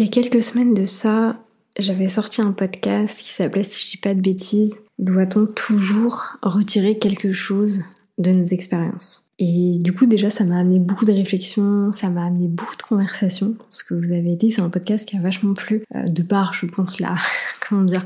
[0.00, 1.44] Il y a quelques semaines de ça,
[1.78, 6.96] j'avais sorti un podcast qui s'appelait, si je dis pas de bêtises, Doit-on toujours retirer
[6.96, 7.84] quelque chose
[8.16, 9.30] de nos expériences?
[9.38, 12.82] Et du coup, déjà, ça m'a amené beaucoup de réflexions, ça m'a amené beaucoup de
[12.82, 13.56] conversations.
[13.70, 16.54] Ce que vous avez dit, c'est un podcast qui a vachement plu, euh, de part,
[16.54, 17.16] je pense, là,
[17.68, 18.02] comment dire,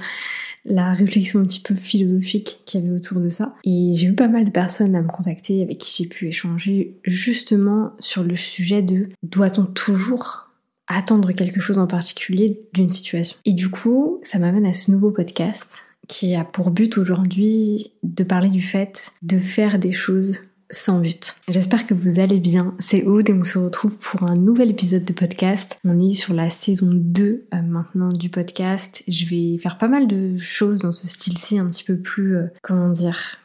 [0.64, 3.54] la réflexion un petit peu philosophique qu'il y avait autour de ça.
[3.62, 6.96] Et j'ai eu pas mal de personnes à me contacter avec qui j'ai pu échanger
[7.04, 10.50] justement sur le sujet de doit-on toujours
[10.96, 13.36] attendre quelque chose en particulier d'une situation.
[13.44, 18.24] Et du coup, ça m'amène à ce nouveau podcast qui a pour but aujourd'hui de
[18.24, 21.36] parler du fait de faire des choses sans but.
[21.48, 22.74] J'espère que vous allez bien.
[22.78, 25.76] C'est Aude et on se retrouve pour un nouvel épisode de podcast.
[25.84, 27.22] On est sur la saison 2
[27.54, 29.02] euh, maintenant du podcast.
[29.06, 32.46] Je vais faire pas mal de choses dans ce style-ci, un petit peu plus, euh,
[32.62, 33.38] comment dire,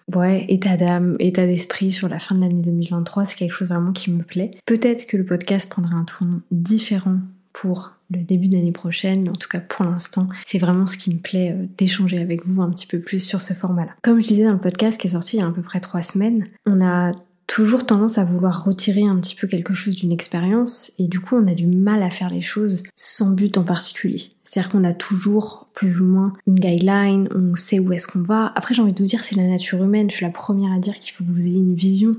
[0.48, 3.26] état d'âme, état d'esprit sur la fin de l'année 2023.
[3.26, 4.52] C'est quelque chose vraiment qui me plaît.
[4.66, 7.20] Peut-être que le podcast prendra un tournant différent
[7.54, 11.20] pour le début d'année prochaine, en tout cas pour l'instant, c'est vraiment ce qui me
[11.20, 13.92] plaît euh, d'échanger avec vous un petit peu plus sur ce format-là.
[14.02, 15.80] Comme je disais dans le podcast qui est sorti il y a à peu près
[15.80, 17.12] trois semaines, on a
[17.50, 21.36] toujours tendance à vouloir retirer un petit peu quelque chose d'une expérience et du coup
[21.36, 24.30] on a du mal à faire les choses sans but en particulier.
[24.44, 28.52] C'est-à-dire qu'on a toujours plus ou moins une guideline, on sait où est-ce qu'on va.
[28.56, 30.78] Après j'ai envie de vous dire c'est la nature humaine, je suis la première à
[30.78, 32.16] dire qu'il faut que vous ayez une vision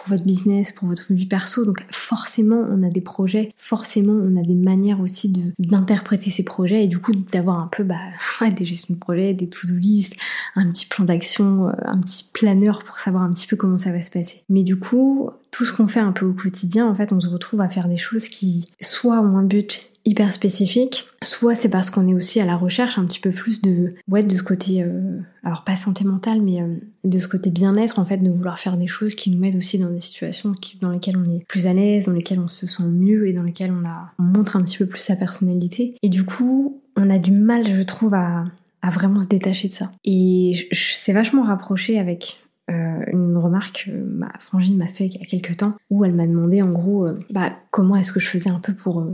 [0.00, 1.64] pour votre business, pour votre vie perso.
[1.64, 6.84] Donc forcément on a des projets, forcément on a des manières aussi d'interpréter ces projets
[6.84, 7.96] et du coup d'avoir un peu bah,
[8.56, 10.16] des gestions de projet, des to-do list,
[10.56, 13.92] un petit plan d'action, euh, un petit planeur pour savoir un petit peu comment ça
[13.92, 14.42] va se passer.
[14.48, 17.28] Mais du coup, tout ce qu'on fait un peu au quotidien, en fait, on se
[17.28, 21.90] retrouve à faire des choses qui soit ont un but hyper spécifique, soit c'est parce
[21.90, 24.82] qu'on est aussi à la recherche un petit peu plus de ouais de ce côté
[24.82, 28.58] euh, alors pas santé mentale mais euh, de ce côté bien-être en fait de vouloir
[28.58, 31.66] faire des choses qui nous mettent aussi dans des situations dans lesquelles on est plus
[31.66, 34.56] à l'aise, dans lesquelles on se sent mieux et dans lesquelles on a on montre
[34.56, 38.14] un petit peu plus sa personnalité et du coup on a du mal je trouve
[38.14, 38.44] à
[38.82, 39.90] à vraiment se détacher de ça.
[40.04, 45.22] Et c'est vachement rapproché avec euh, une remarque que ma frangine m'a fait il y
[45.22, 48.48] a quelques temps, où elle m'a demandé en gros bah, comment est-ce que je faisais
[48.48, 49.04] un peu pour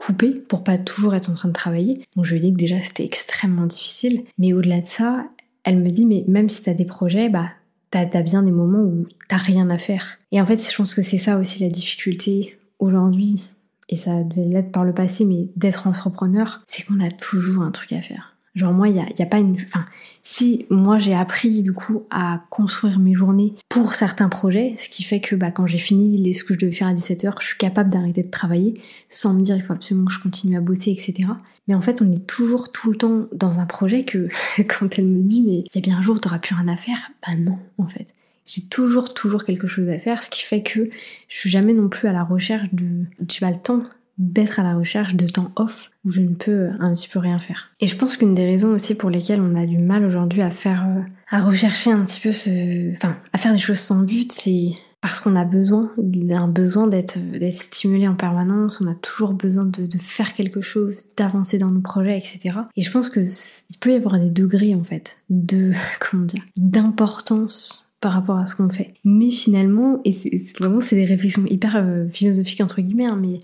[0.00, 2.04] couper pour pas toujours être en train de travailler.
[2.16, 4.24] Donc je lui ai dit que déjà c'était extrêmement difficile.
[4.38, 5.24] Mais au-delà de ça,
[5.64, 7.50] elle me dit mais même si t'as des projets, bah
[7.90, 10.18] t'as as bien des moments où t'as rien à faire.
[10.32, 13.48] Et en fait, je pense que c'est ça aussi la difficulté aujourd'hui,
[13.88, 17.72] et ça devait l'être par le passé, mais d'être entrepreneur, c'est qu'on a toujours un
[17.72, 18.29] truc à faire.
[18.56, 19.54] Genre moi, il n'y a, y a, pas une...
[19.54, 19.86] Enfin,
[20.22, 25.04] si moi j'ai appris du coup à construire mes journées pour certains projets, ce qui
[25.04, 27.46] fait que bah, quand j'ai fini les, ce que je devais faire à 17h, je
[27.46, 30.60] suis capable d'arrêter de travailler sans me dire il faut absolument que je continue à
[30.60, 31.28] bosser, etc.
[31.68, 34.28] Mais en fait, on est toujours tout le temps dans un projet que
[34.62, 36.68] quand elle me dit mais il y a bien un jour tu n'auras plus rien
[36.68, 38.14] à faire, bah non en fait.
[38.46, 40.90] J'ai toujours toujours quelque chose à faire, ce qui fait que
[41.28, 43.04] je suis jamais non plus à la recherche de...
[43.28, 43.82] J'ai pas le temps
[44.20, 47.38] d'être à la recherche de temps off où je ne peux un petit peu rien
[47.38, 47.70] faire.
[47.80, 50.50] Et je pense qu'une des raisons aussi pour lesquelles on a du mal aujourd'hui à
[50.50, 51.00] faire, euh,
[51.30, 55.22] à rechercher un petit peu ce, enfin, à faire des choses sans but, c'est parce
[55.22, 57.16] qu'on a besoin, d'un besoin d'être,
[57.52, 62.18] stimulé en permanence, on a toujours besoin de, faire quelque chose, d'avancer dans nos projets,
[62.18, 62.58] etc.
[62.76, 66.42] Et je pense que il peut y avoir des degrés en fait de, comment dire,
[66.56, 68.94] d'importance par rapport à ce qu'on fait.
[69.04, 70.14] Mais finalement, et
[70.58, 73.40] vraiment c'est des réflexions hyper euh, philosophiques entre guillemets, hein, mais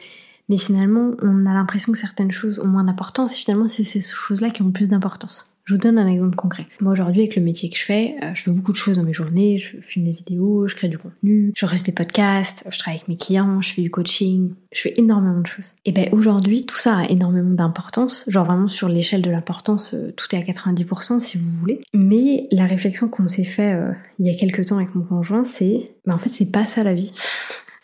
[0.49, 4.01] mais finalement, on a l'impression que certaines choses ont moins d'importance, et finalement, c'est ces
[4.01, 5.51] choses-là qui ont plus d'importance.
[5.67, 6.69] Je vous donne un exemple concret.
[6.81, 9.03] Moi aujourd'hui, avec le métier que je fais, euh, je fais beaucoup de choses dans
[9.03, 9.59] mes journées.
[9.59, 13.09] Je filme des vidéos, je crée du contenu, je reste des podcasts, je travaille avec
[13.09, 15.75] mes clients, je fais du coaching, je fais énormément de choses.
[15.85, 18.25] Et ben aujourd'hui, tout ça a énormément d'importance.
[18.29, 21.81] Genre vraiment sur l'échelle de l'importance, euh, tout est à 90% si vous voulez.
[21.93, 23.91] Mais la réflexion qu'on s'est fait euh,
[24.21, 26.85] il y a quelques temps avec mon conjoint, c'est, ben en fait, c'est pas ça
[26.85, 27.12] la vie.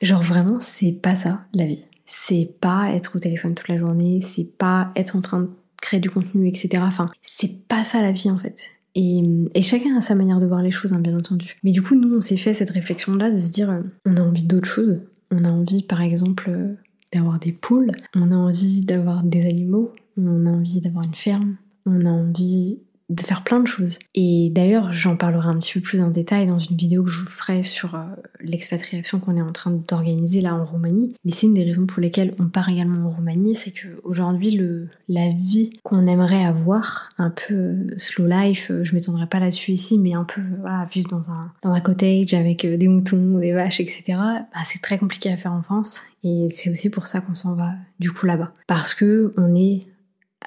[0.02, 4.20] Genre vraiment, c'est pas ça la vie c'est pas être au téléphone toute la journée,
[4.20, 6.82] c'est pas être en train de créer du contenu, etc.
[6.86, 8.70] Enfin, c'est pas ça la vie en fait.
[8.94, 9.22] Et,
[9.62, 11.56] chacun a sa manière de voir les choses, hein, bien entendu.
[11.62, 14.20] Mais du coup, nous, on s'est fait cette réflexion-là de se dire, euh, on a
[14.20, 15.00] envie d'autres choses.
[15.30, 16.74] On a envie, par exemple, euh,
[17.12, 21.56] d'avoir des poules, on a envie d'avoir des animaux, on a envie d'avoir une ferme,
[21.86, 23.98] on a envie de faire plein de choses.
[24.14, 27.20] Et d'ailleurs, j'en parlerai un petit peu plus en détail dans une vidéo que je
[27.20, 28.04] vous ferai sur euh,
[28.40, 31.14] l'expatriation qu'on est en train d'organiser là en Roumanie.
[31.24, 34.52] Mais c'est une des raisons pour lesquelles on part également en Roumanie, c'est que aujourd'hui
[34.52, 39.40] le la vie qu'on aimerait avoir, un peu euh, slow life, euh, je m'étendrai pas
[39.40, 43.38] là-dessus ici, mais un peu voilà vivre dans un dans un cottage avec des moutons,
[43.38, 44.02] des vaches, etc.
[44.08, 47.54] Bah, c'est très compliqué à faire en France et c'est aussi pour ça qu'on s'en
[47.54, 49.86] va du coup là-bas parce que on est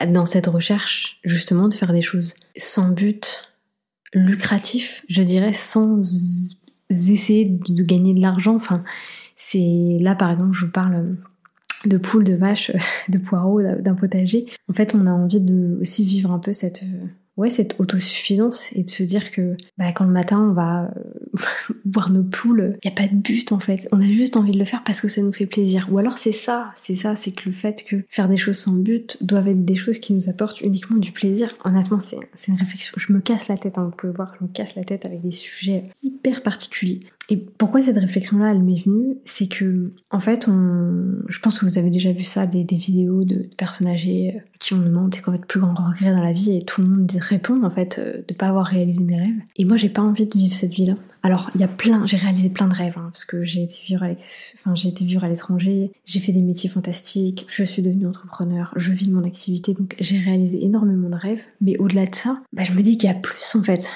[0.07, 3.53] dans cette recherche justement de faire des choses sans but
[4.13, 6.01] lucratif, je dirais, sans
[6.89, 8.55] essayer de gagner de l'argent.
[8.55, 8.83] Enfin,
[9.37, 11.17] c'est là par exemple, je vous parle
[11.85, 12.71] de poules, de vaches,
[13.09, 14.45] de poireaux, d'un potager.
[14.69, 16.83] En fait, on a envie de aussi vivre un peu cette
[17.37, 21.73] ouais, cette autosuffisance et de se dire que bah, quand le matin on va euh,
[21.85, 23.87] boire nos poules, il a pas de but en fait.
[23.91, 25.87] On a juste envie de le faire parce que ça nous fait plaisir.
[25.91, 28.73] Ou alors c'est ça, c'est ça, c'est que le fait que faire des choses sans
[28.73, 31.55] but doivent être des choses qui nous apportent uniquement du plaisir.
[31.63, 32.17] Honnêtement, c'est
[32.47, 32.93] une réflexion.
[32.97, 35.21] Je me casse la tête, hein, vous pouvez voir, je me casse la tête avec
[35.21, 37.01] des sujets hyper particuliers.
[37.29, 39.17] Et pourquoi cette réflexion-là, elle m'est venue?
[39.25, 41.15] C'est que, en fait, on...
[41.27, 44.73] je pense que vous avez déjà vu ça, des, vidéos de, personnes âgées euh, qui
[44.73, 47.11] ont demandé c'est quoi votre plus grand regret dans la vie et tout le monde
[47.19, 49.41] répond, en fait, euh, de pas avoir réalisé mes rêves.
[49.55, 50.95] Et moi, j'ai pas envie de vivre cette vie-là.
[51.25, 53.77] Alors, il y a plein, j'ai réalisé plein de rêves, hein, parce que j'ai été
[53.87, 54.09] vivre à
[54.59, 58.71] enfin, j'ai été vivre à l'étranger, j'ai fait des métiers fantastiques, je suis devenue entrepreneur,
[58.75, 61.41] je vis de mon activité, donc j'ai réalisé énormément de rêves.
[61.61, 63.89] Mais au-delà de ça, bah, je me dis qu'il y a plus, en fait.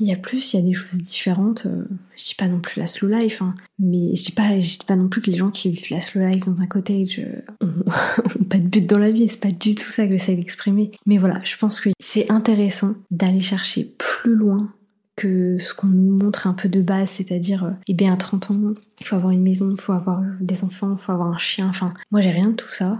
[0.00, 1.66] Il y a plus, il y a des choses différentes.
[1.66, 1.84] Euh,
[2.16, 4.86] je dis pas non plus la slow life, hein, mais je dis pas, je dis
[4.86, 7.66] pas non plus que les gens qui vivent la slow life dans un cottage euh,
[8.50, 10.92] pas de but dans la vie, c'est pas du tout ça que j'essaie d'exprimer.
[11.06, 14.72] Mais voilà, je pense que c'est intéressant d'aller chercher plus loin
[15.16, 18.50] que ce qu'on nous montre un peu de base, c'est-à-dire, euh, eh bien, à 30
[18.50, 21.38] ans, il faut avoir une maison, il faut avoir des enfants, il faut avoir un
[21.38, 21.68] chien.
[21.68, 22.98] Enfin, moi, j'ai rien de tout ça.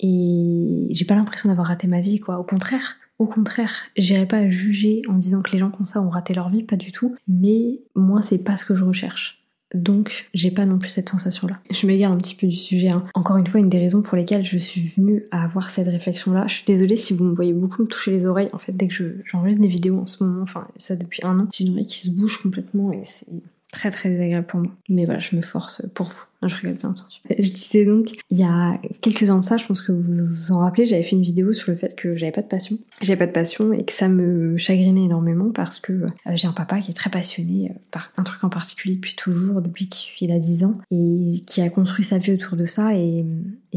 [0.00, 2.38] Et j'ai pas l'impression d'avoir raté ma vie, quoi.
[2.38, 6.08] Au contraire, au contraire, j'irai pas juger en disant que les gens comme ça ont
[6.08, 7.14] raté leur vie, pas du tout.
[7.28, 9.44] Mais moi, c'est pas ce que je recherche.
[9.74, 11.60] Donc, j'ai pas non plus cette sensation-là.
[11.70, 12.88] Je m'égare un petit peu du sujet.
[12.88, 13.04] Hein.
[13.12, 16.46] Encore une fois, une des raisons pour lesquelles je suis venue à avoir cette réflexion-là.
[16.48, 18.48] Je suis désolée si vous me voyez beaucoup me toucher les oreilles.
[18.54, 21.48] En fait, dès que j'enregistre des vidéos en ce moment, enfin, ça depuis un an,
[21.52, 23.26] j'ai une oreille qui se bouge complètement et c'est
[23.70, 24.72] très très désagréable pour moi.
[24.88, 26.24] Mais voilà, je me force pour vous.
[26.42, 27.16] Je rigole bien entendu.
[27.30, 30.52] Je disais donc, il y a quelques ans de ça, je pense que vous vous
[30.52, 32.78] en rappelez, j'avais fait une vidéo sur le fait que j'avais pas de passion.
[33.02, 36.52] J'avais pas de passion et que ça me chagrinait énormément parce que euh, j'ai un
[36.52, 40.32] papa qui est très passionné euh, par un truc en particulier depuis toujours, depuis qu'il
[40.32, 43.24] a 10 ans et qui a construit sa vie autour de ça et,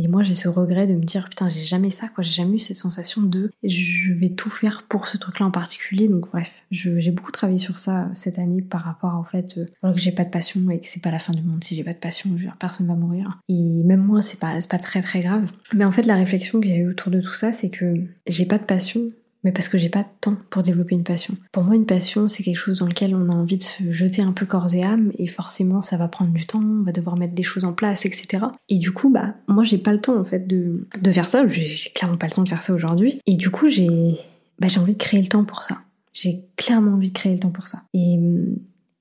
[0.09, 2.59] moi j'ai ce regret de me dire putain j'ai jamais ça quoi, j'ai jamais eu
[2.59, 6.51] cette sensation de je vais tout faire pour ce truc là en particulier donc bref,
[6.69, 10.23] j'ai beaucoup travaillé sur ça euh, cette année par rapport au fait que j'ai pas
[10.23, 12.29] de passion et que c'est pas la fin du monde si j'ai pas de passion,
[12.37, 13.29] je personne va mourir.
[13.49, 15.43] Et même moi, c'est pas, pas très très grave.
[15.73, 17.95] Mais en fait, la réflexion que j'ai eu autour de tout ça, c'est que
[18.27, 19.01] j'ai pas de passion,
[19.43, 21.35] mais parce que j'ai pas de temps pour développer une passion.
[21.51, 24.21] Pour moi, une passion, c'est quelque chose dans lequel on a envie de se jeter
[24.21, 27.17] un peu corps et âme, et forcément, ça va prendre du temps, on va devoir
[27.17, 28.45] mettre des choses en place, etc.
[28.69, 31.45] Et du coup, bah, moi, j'ai pas le temps, en fait, de, de faire ça.
[31.47, 33.19] J'ai clairement pas le temps de faire ça aujourd'hui.
[33.25, 34.17] Et du coup, j'ai,
[34.59, 35.81] bah, envie de créer le temps pour ça.
[36.13, 37.81] J'ai clairement envie de créer le temps pour ça.
[37.93, 38.17] Et,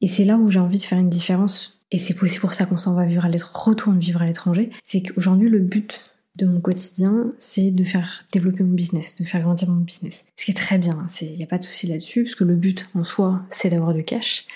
[0.00, 2.66] et c'est là où j'ai envie de faire une différence et c'est aussi pour ça
[2.66, 6.00] qu'on s'en va vivre à l'étranger, retourne vivre à l'étranger, c'est qu'aujourd'hui le but
[6.36, 10.24] de mon quotidien, c'est de faire développer mon business, de faire grandir mon business.
[10.36, 12.44] Ce qui est très bien, il hein, n'y a pas de souci là-dessus, parce que
[12.44, 14.46] le but en soi, c'est d'avoir du cash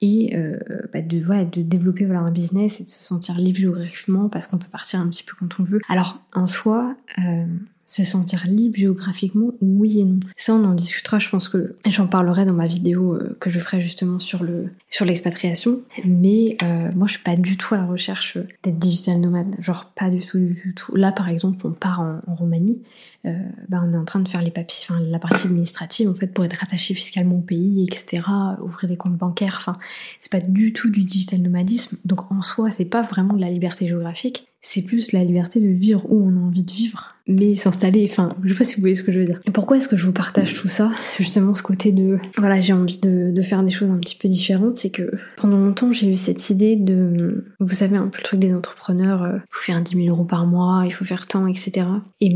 [0.00, 0.58] et euh,
[0.92, 4.68] bah de, développer voilà, un business et de se sentir libre géographiquement parce qu'on peut
[4.70, 5.80] partir un petit peu quand on veut.
[5.88, 7.46] Alors en soi, euh,
[7.88, 10.20] se sentir libre géographiquement, oui et non.
[10.36, 13.58] Ça, on en discutera, je pense que j'en parlerai dans ma vidéo euh, que je
[13.58, 15.80] ferai justement sur le sur l'expatriation.
[16.04, 19.90] Mais euh, moi, je suis pas du tout à la recherche d'être digital nomade, genre
[19.96, 20.94] pas du tout, du tout.
[20.96, 22.82] Là, par exemple, on part en, Roumanie,
[23.24, 23.32] euh,
[23.68, 26.44] bah, on est en train de faire les papiers, la partie administrative en fait pour
[26.44, 28.22] être rattaché fiscalement au pays, etc.
[28.62, 29.78] Ouvrir des comptes bancaires, enfin
[30.20, 31.96] c'est pas du tout du digital nomadisme.
[32.04, 35.68] Donc en soi, c'est pas vraiment de la liberté géographique c'est plus la liberté de
[35.68, 38.80] vivre où on a envie de vivre, mais s'installer, enfin, je sais pas si vous
[38.80, 39.40] voyez ce que je veux dire.
[39.52, 40.90] Pourquoi est-ce que je vous partage tout ça?
[41.18, 44.78] Justement, ce côté de, voilà, j'ai envie de, faire des choses un petit peu différentes,
[44.78, 48.40] c'est que pendant longtemps, j'ai eu cette idée de, vous savez, un peu le truc
[48.40, 51.46] des entrepreneurs, euh, il faut faire 10 000 euros par mois, il faut faire tant,
[51.46, 51.86] etc.
[52.20, 52.30] Et,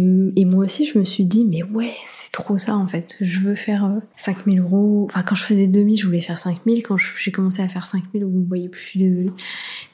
[0.45, 3.17] moi aussi, je me suis dit, mais ouais, c'est trop ça, en fait.
[3.21, 5.07] Je veux faire 5 euh, 000 euros.
[5.11, 6.79] Enfin, quand je faisais 2000, je voulais faire 5 000.
[6.85, 9.33] Quand j'ai commencé à faire 5 000, vous me voyez plus, je suis désolée.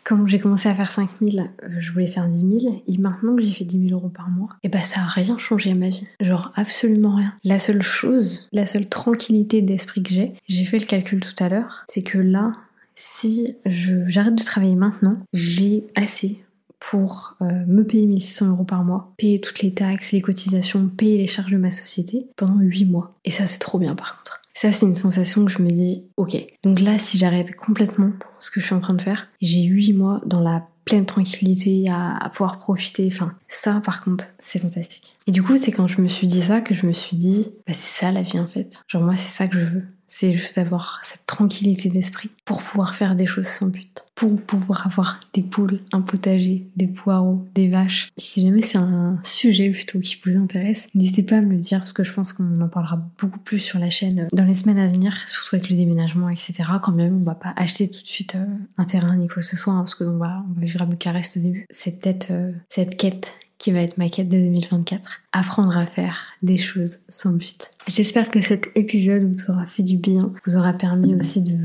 [0.05, 2.83] Quand j'ai commencé à faire 5 000, euh, je voulais faire 10 000.
[2.87, 5.07] Et maintenant que j'ai fait 10 000 euros par mois, et eh ben ça a
[5.07, 6.07] rien changé à ma vie.
[6.21, 7.35] Genre absolument rien.
[7.45, 11.49] La seule chose, la seule tranquillité d'esprit que j'ai, j'ai fait le calcul tout à
[11.49, 12.53] l'heure, c'est que là,
[12.95, 16.43] si j'arrête de travailler maintenant, j'ai assez
[16.81, 21.19] pour euh, me payer 1600 euros par mois, payer toutes les taxes, les cotisations, payer
[21.19, 23.15] les charges de ma société pendant 8 mois.
[23.25, 24.43] Et ça, c'est trop bien par contre.
[24.55, 26.37] Ça, c'est une sensation que je me dis, ok.
[26.65, 29.93] Donc là, si j'arrête complètement ce que je suis en train de faire, j'ai 8
[29.93, 33.09] mois dans la pleine tranquillité, à, pouvoir profiter.
[33.13, 35.17] Enfin, ça, par contre, c'est fantastique.
[35.27, 37.53] Et du coup, c'est quand je me suis dit ça que je me suis dit,
[37.67, 38.83] bah, c'est ça la vie en fait.
[38.89, 39.85] Genre moi, c'est ça que je veux.
[40.09, 44.87] C'est juste d'avoir cette tranquillité d'esprit pour pouvoir faire des choses sans but, pour pouvoir
[44.87, 48.09] avoir des poules, un potager, des poireaux, des vaches.
[48.17, 51.79] Si jamais c'est un sujet plutôt qui vous intéresse, n'hésitez pas à me le dire
[51.79, 54.79] parce que je pense qu'on en parlera beaucoup plus sur la chaîne dans les semaines
[54.79, 56.65] à venir, surtout avec le déménagement, etc.
[56.83, 58.47] Quand même, on va pas acheter tout de suite euh,
[58.79, 60.81] un terrain ni quoi que ce soit hein, parce que on va, on va vivre
[60.81, 61.67] à Bucarest au début.
[61.71, 65.21] C'est peut-être euh, cette quête qui va être ma quête de 2024.
[65.33, 67.71] Apprendre à faire des choses sans but.
[67.89, 71.59] J'espère que cet épisode vous aura fait du bien, vous aura permis aussi de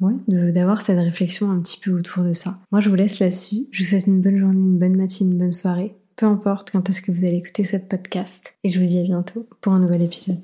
[0.00, 2.58] ouais, d'avoir cette réflexion un petit peu autour de ça.
[2.72, 3.66] Moi, je vous laisse là-dessus.
[3.70, 5.94] Je vous souhaite une bonne journée, une bonne matinée, une bonne soirée.
[6.16, 8.54] Peu importe quand est-ce que vous allez écouter ce podcast.
[8.62, 10.40] Et je vous dis à bientôt pour un nouvel épisode.